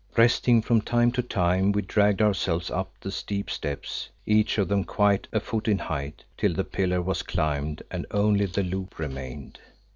[0.17, 4.83] Resting from time to time, we dragged ourselves up the steep steps, each of them
[4.83, 9.59] quite a foot in height, till the pillar was climbed and only the loop remained.